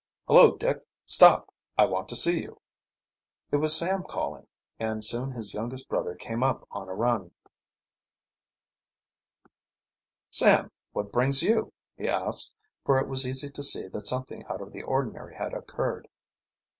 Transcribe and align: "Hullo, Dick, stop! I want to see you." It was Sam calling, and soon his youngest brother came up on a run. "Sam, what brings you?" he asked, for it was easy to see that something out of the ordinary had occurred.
"Hullo, 0.27 0.57
Dick, 0.57 0.83
stop! 1.05 1.53
I 1.77 1.85
want 1.85 2.09
to 2.09 2.15
see 2.15 2.41
you." 2.41 2.59
It 3.51 3.57
was 3.57 3.77
Sam 3.77 4.01
calling, 4.01 4.47
and 4.79 5.03
soon 5.03 5.31
his 5.33 5.53
youngest 5.53 5.87
brother 5.89 6.15
came 6.15 6.41
up 6.41 6.67
on 6.71 6.89
a 6.89 6.95
run. 6.95 7.29
"Sam, 10.31 10.71
what 10.93 11.11
brings 11.11 11.43
you?" 11.43 11.71
he 11.95 12.07
asked, 12.09 12.51
for 12.83 12.97
it 12.97 13.07
was 13.07 13.27
easy 13.27 13.51
to 13.51 13.61
see 13.61 13.87
that 13.89 14.07
something 14.07 14.43
out 14.47 14.59
of 14.63 14.71
the 14.71 14.81
ordinary 14.81 15.35
had 15.35 15.53
occurred. 15.53 16.07